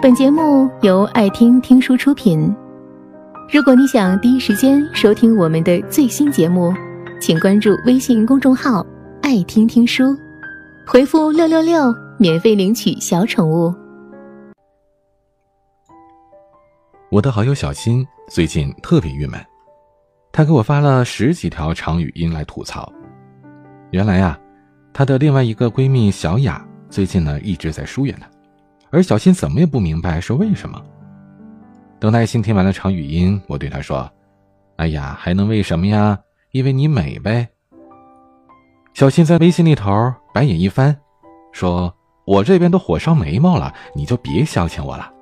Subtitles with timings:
[0.00, 2.54] 本节目由爱听听书出品。
[3.52, 6.72] 如果你想第一时间收听我们的最新节目，
[7.20, 8.86] 请关注微信公众号
[9.22, 10.16] “爱听听书”，
[10.86, 13.74] 回复“六六六”免费领取小宠物。
[17.10, 19.44] 我的好友小新最近特别郁闷，
[20.30, 22.92] 他给我发了十几条长语音来吐槽。
[23.90, 24.38] 原来呀，
[24.92, 28.28] 她的另外一个闺蜜小雅最近呢一直在疏远她。
[28.90, 30.82] 而小新怎么也不明白，是为什么？
[32.00, 34.10] 等耐心听完了长语音，我对他说
[34.76, 36.18] ：“哎呀，还能为什么呀？
[36.52, 37.48] 因为你美呗。”
[38.94, 40.96] 小新在微信那头白眼一翻，
[41.52, 45.12] 说：“我这边都火烧眉毛了，你就别消遣我了。”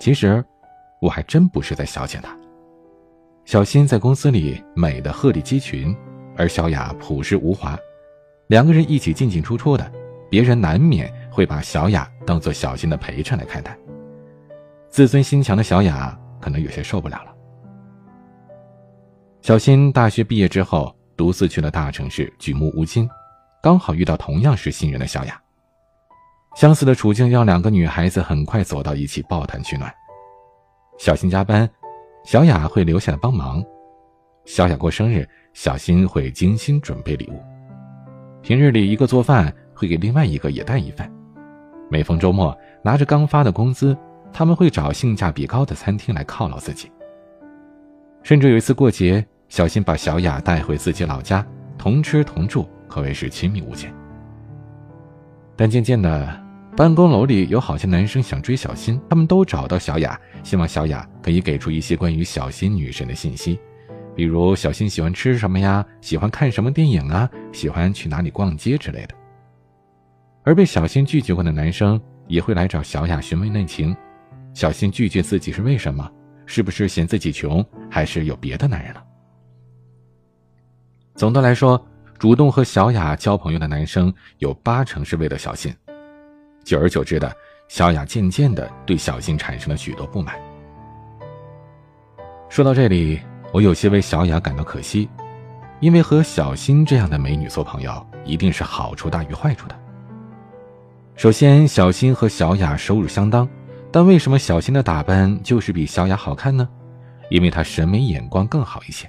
[0.00, 0.44] 其实，
[1.00, 2.36] 我还真不是在消遣他。
[3.44, 5.96] 小新在公司里美的鹤立鸡群，
[6.36, 7.78] 而小雅朴实无华，
[8.48, 9.90] 两个人一起进进出出的，
[10.30, 11.12] 别人难免。
[11.38, 13.78] 会把小雅当做小新的陪衬来看待，
[14.88, 17.32] 自尊心强的小雅可能有些受不了了。
[19.40, 23.08] 小新大学毕业之后，独自去了大城市，举目无亲，
[23.62, 25.40] 刚好遇到同样是新人的小雅。
[26.56, 29.94] 相似的处境让两个女孩子很快走到一起，抱团取暖。
[30.98, 31.70] 小新加班，
[32.24, 33.62] 小雅会留下来帮忙；
[34.44, 37.40] 小雅过生日，小新会精心准备礼物。
[38.42, 41.08] 平日里，一个做饭会给另外一个也带一份。
[41.90, 43.96] 每逢周末，拿着刚发的工资，
[44.32, 46.90] 他们会找性价比高的餐厅来犒劳自己。
[48.22, 51.46] 甚至有一次过节，小新把小雅带回自己老家，
[51.78, 53.92] 同吃同住，可谓是亲密无间。
[55.56, 56.40] 但渐渐的，
[56.76, 63.58] 办公楼里有好些男生想追小新，他们都找到小雅，希望小雅可以给出一些关于小新女神的信息，
[64.14, 69.14] 比如小新喜欢吃什么呀，喜欢看什么电影啊，喜欢去哪里逛街之类的。
[70.48, 73.94] 而被小新拒绝过的男生也会来找小雅询问内情，
[74.54, 76.10] 小新拒绝自己是为什么？
[76.46, 79.04] 是不是嫌自己穷，还是有别的男人了？
[81.14, 81.78] 总的来说，
[82.18, 85.70] 主动和小雅交朋友的男生有八成是为了小新。
[86.64, 87.30] 久而久之的，
[87.68, 90.34] 小雅渐渐的对小新产生了许多不满。
[92.48, 93.20] 说到这里，
[93.52, 95.10] 我有些为小雅感到可惜，
[95.80, 99.78] 因为和小新这样的美女做朋友，一定是好处大于坏处的。
[101.18, 103.46] 首先，小新和小雅收入相当，
[103.90, 106.68] 但为什么小新的打扮就是比小雅好看呢？
[107.28, 109.04] 因为她审美眼光更好一些。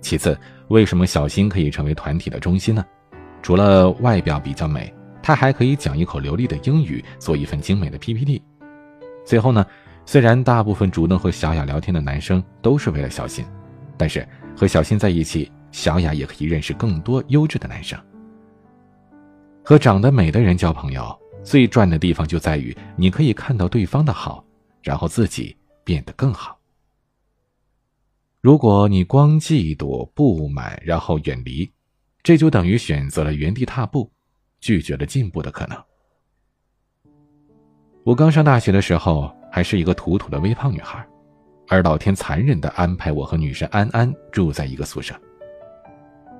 [0.00, 0.36] 其次，
[0.66, 2.84] 为什么小新可以成为团体的中心呢？
[3.42, 4.92] 除了外表比较美，
[5.22, 8.42] 她还可以讲一口流利的英语，做一份精美的 PPT。
[9.24, 9.64] 最后呢，
[10.04, 13.44] 虽然大部分主动和小雅聊天的男生都是为了小新，
[13.96, 14.26] 但是
[14.56, 17.96] 和小新在一起，小雅也可以认识更多优质的男生。
[19.64, 24.44] 和长得美的人交朋友，最赚的地方就在于你可以看到对方的好，
[24.82, 26.58] 然后自己变得更好。
[28.42, 31.72] 如果你光嫉妒不满，然后远离，
[32.22, 34.12] 这就等于选择了原地踏步，
[34.60, 35.82] 拒绝了进步的可能。
[38.04, 41.02] 我刚上大学的时候，还是一个土土的微胖女孩，
[41.68, 45.18] 而老天残忍的安排我和女神安安住在一个宿舍。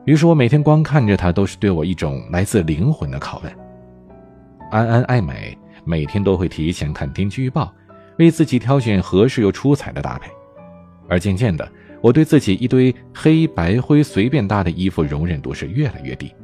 [0.04, 3.53] 于是我每天光看着她，都是对我一种来自灵魂的拷问。
[4.70, 7.72] 安安爱美，每天都会提前看天气预报，
[8.19, 10.31] 为自己挑选合适又出彩的搭配。
[11.09, 11.70] 而渐渐的，
[12.03, 16.34] 我对自己一堆黑白灰随便搭的衣服容忍度是越来越低。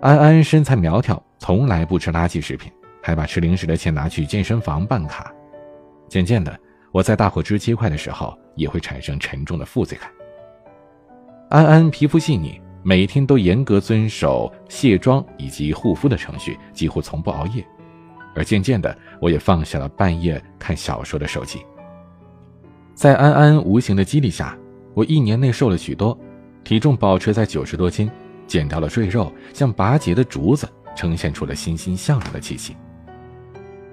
[0.00, 2.70] 安安身材苗条，从来不吃垃圾食品，
[3.02, 5.32] 还把吃零食的钱拿去健身房办卡。
[6.08, 6.56] 渐渐的，
[6.92, 10.10] 我在大火吃鸡块的时候，也会产生沉重的负罪感。
[11.52, 17.62] 安安皮肤细腻，每天都严格遵守卸妆以及护肤的程序，几乎从不熬夜。
[18.34, 21.60] 而渐渐的，我也放下了半夜看小说的手机。
[22.94, 24.56] 在安安无形的激励下，
[24.94, 26.18] 我一年内瘦了许多，
[26.64, 28.10] 体重保持在九十多斤，
[28.46, 30.66] 减掉了赘肉，像拔节的竹子，
[30.96, 32.74] 呈现出了欣欣向荣的气息。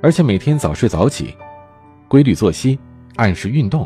[0.01, 1.35] 而且每天早睡早起，
[2.07, 2.79] 规律作息，
[3.17, 3.85] 按时运动，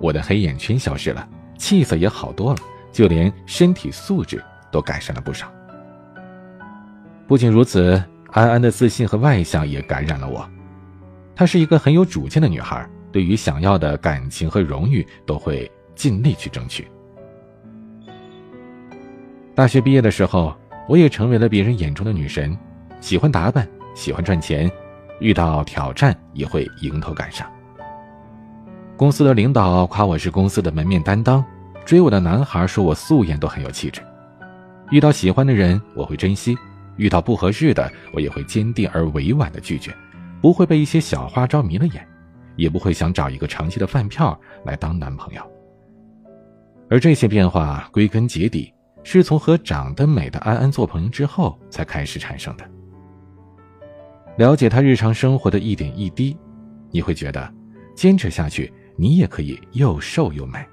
[0.00, 1.28] 我的黑眼圈消失了，
[1.58, 2.60] 气色也好多了。
[2.92, 5.50] 就连身体素质都改善了不少。
[7.26, 8.02] 不仅如此，
[8.32, 10.48] 安安的自信和外向也感染了我。
[11.34, 16.86] 她是一个很有主见的女孩，对于想要的感情和荣誉都会尽力去争取。
[19.54, 20.54] 大学毕业的时候，
[20.88, 22.56] 我也成为了别人眼中的女神，
[23.00, 24.70] 喜欢打扮，喜欢赚钱，
[25.20, 27.46] 遇到挑战也会迎头赶上。
[28.96, 31.44] 公司的领导夸我是公司的门面担当。
[31.84, 34.00] 追我的男孩说我素颜都很有气质，
[34.90, 36.56] 遇到喜欢的人我会珍惜，
[36.96, 39.92] 遇到不合适的我也会坚定而委婉的拒绝，
[40.40, 42.06] 不会被一些小花招迷了眼，
[42.56, 45.42] 也不会想找一个长期的饭票来当男朋友。
[46.88, 48.72] 而这些变化归根结底
[49.02, 52.68] 是从和长得美的安安做朋友之后才开始产生的。
[54.36, 56.36] 了解她日常生活的一点一滴，
[56.90, 57.52] 你会觉得
[57.94, 60.64] 坚持下去，你也可以又瘦又美。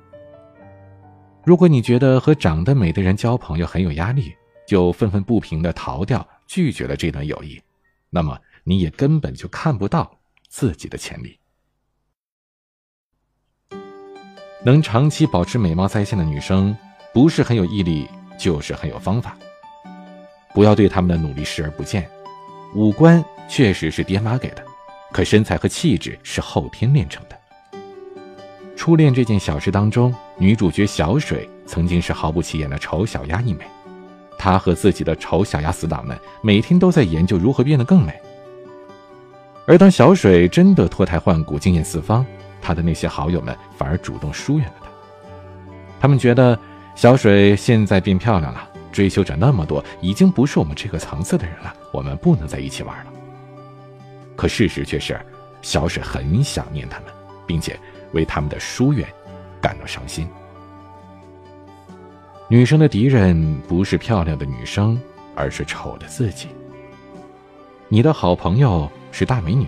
[1.48, 4.36] 如果你觉得和长得美的人交朋友很有压力，
[4.68, 7.58] 就愤愤不平的逃掉，拒绝了这段友谊，
[8.10, 11.40] 那么你也根本就看不到自己的潜力。
[14.66, 16.78] 能长期保持美貌在线的女生，
[17.14, 19.38] 不是很有毅力，就是很有方法。
[20.54, 22.10] 不要对他们的努力视而不见。
[22.76, 24.62] 五官确实是爹妈给的，
[25.14, 27.40] 可身材和气质是后天练成的。
[28.78, 33.66] 初恋这件小事当中，女主角小水曾经是毫不起眼的丑小鸭一枚，
[34.38, 38.14] 她和自己的丑小鸭死党们每天都在研究如何变得更美。
[39.66, 42.24] 而当小水真的脱胎换骨、惊艳四方，
[42.62, 44.88] 她的那些好友们反而主动疏远了她。
[46.00, 46.58] 他们觉得
[46.94, 53.12] 小水现在变漂亮了，追求者那么多，已经不是我们这个层次的人了，我们不能在一起玩了。
[54.36, 55.20] 可事实却是，
[55.64, 57.08] 小水很想念他们，
[57.48, 57.78] 并且
[58.13, 59.07] 为他们的疏远
[59.62, 60.27] 感到伤心。
[62.50, 65.00] 女生的敌人不是漂亮的女生，
[65.36, 66.48] 而是丑的自己。
[67.89, 69.68] 你的好朋友是大美女，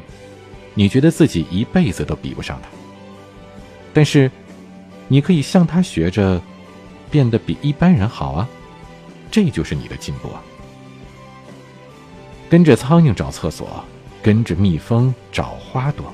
[0.73, 2.69] 你觉得自己一辈子都比不上她。
[3.93, 4.31] 但是，
[5.07, 6.41] 你可以向她学着，
[7.09, 8.47] 变得比一般人好啊，
[9.31, 10.41] 这就是你的进步啊。
[12.49, 13.83] 跟着苍蝇找厕所，
[14.23, 16.13] 跟着蜜蜂找花朵。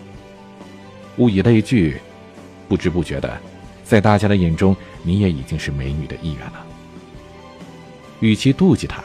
[1.17, 2.01] 物以类聚，
[2.67, 3.37] 不知不觉的，
[3.83, 6.65] 在大家的眼中，你也已经是美女的一员了。
[8.19, 9.03] 与其妒忌她，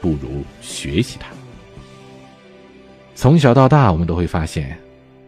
[0.00, 1.28] 不如学习她。
[3.14, 4.78] 从小到大，我们都会发现，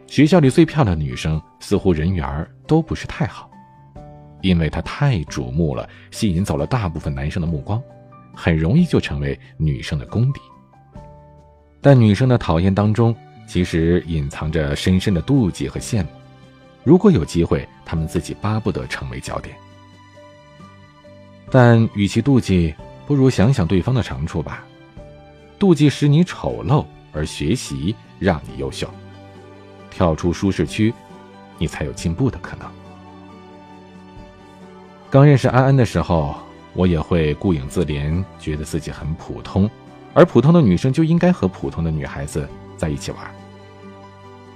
[0.07, 3.51] 学校里最漂亮的女生似乎人缘都不是太好，
[4.41, 7.83] 因为她太瞩目了，吸引走了大部分男生的目光，
[8.35, 10.41] 很容易就成为女生的公敌。
[11.81, 13.15] 但女生的讨厌当中，
[13.47, 16.09] 其实隐藏着深深的妒忌和羡慕。
[16.85, 19.57] 如果有机会，他们自己巴不得成为焦点。
[21.51, 22.75] 但与其妒忌，
[23.07, 24.65] 不如想想对方的长处吧。
[25.59, 26.85] 妒忌使你丑陋。
[27.15, 28.89] 而学习让你优秀，
[29.91, 30.95] 跳出舒适区，
[31.59, 32.67] 你才有进步的可能。
[35.11, 36.35] 刚认识安安的时候，
[36.73, 39.69] 我也会顾影自怜，觉得自己很普通，
[40.15, 42.49] 而普通的女生就应该和普通的女孩子
[42.79, 43.31] 在一起玩。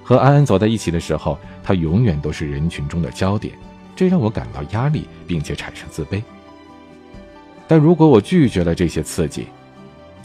[0.06, 3.52] 和安安走在一起的时候，她永远都是人群中的焦点，
[3.96, 6.22] 这让我感到压力，并且产生自卑。
[7.66, 9.48] 但如果我拒绝了这些刺激，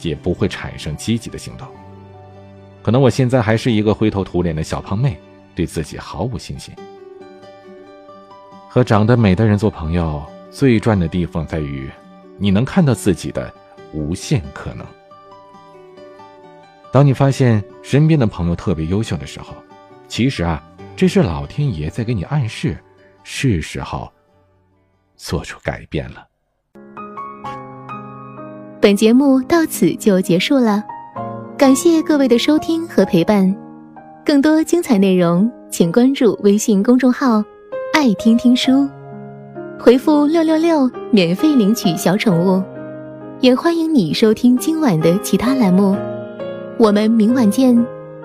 [0.04, 1.68] 也不会产生积极的行动。
[2.84, 5.20] 可能我现在还是一个灰头土脸的小胖妹，
[5.56, 6.72] 对自己毫无信心。
[8.70, 11.90] 和长得美的人做朋友，最赚的地方在于，
[12.38, 13.52] 你能看到自己的
[13.94, 14.86] 无限可能。
[16.92, 19.56] 当你发现身边的朋友特别优秀的时候，
[20.12, 20.62] 其实啊，
[20.94, 22.78] 这是老天爷在给你暗示，
[23.24, 24.12] 是时候
[25.16, 26.28] 做出改变了。
[28.82, 30.84] 本节目到此就结束了。
[31.58, 33.56] 感谢各位的收听和陪伴，
[34.26, 37.42] 更多精彩内容请关注微信公众号
[37.96, 38.86] “爱听听书”，
[39.80, 42.62] 回复“六六六”免费领取小宠物，
[43.40, 45.96] 也欢迎你收听今晚的其他栏目。
[46.78, 47.74] 我们明晚见，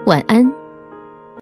[0.06, 0.65] 晚安。